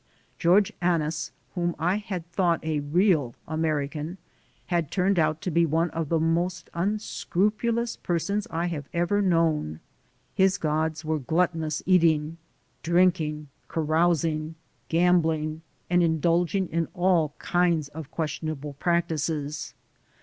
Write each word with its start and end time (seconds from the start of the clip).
George 0.39 0.73
Annis, 0.81 1.29
whom 1.53 1.75
I 1.77 1.97
had 1.97 2.25
thought 2.31 2.63
a 2.65 2.79
real 2.79 3.35
American, 3.47 4.17
had 4.65 4.89
turned 4.89 5.19
out 5.19 5.41
to 5.41 5.51
be 5.51 5.63
one 5.63 5.91
of 5.91 6.09
the 6.09 6.19
most 6.19 6.71
unscrupulous 6.73 7.97
per 7.97 8.17
sons 8.17 8.47
I 8.49 8.65
have 8.65 8.89
ever 8.95 9.21
known. 9.21 9.79
His 10.33 10.57
gods 10.57 11.05
were 11.05 11.19
gluttonous 11.19 11.83
eating, 11.85 12.37
drinking, 12.81 13.49
carousing, 13.67 14.55
gambling, 14.89 15.61
and 15.87 16.01
indulging 16.01 16.67
in 16.69 16.87
all 16.95 17.35
kinds 17.37 17.87
of 17.89 18.09
questionable 18.09 18.73
practices. 18.73 19.75